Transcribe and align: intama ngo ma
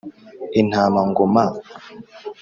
intama 0.59 1.01
ngo 1.09 1.23
ma 1.33 1.45